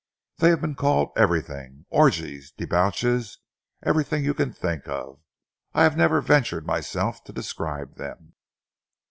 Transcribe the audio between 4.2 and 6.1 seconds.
you can think of. I have